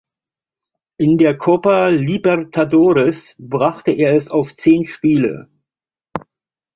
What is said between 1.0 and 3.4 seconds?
der Copa Libertadores